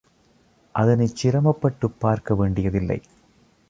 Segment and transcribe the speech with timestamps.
[0.75, 3.01] அதனைச் சிரமப்பட்டுப் பார்க்க வேண்டியதில்லை.